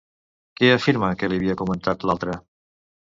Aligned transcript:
Què 0.59 0.71
afirma 0.77 1.11
que 1.19 1.29
li 1.33 1.39
havia 1.41 1.57
comentat, 1.63 2.07
l'altra? 2.11 2.39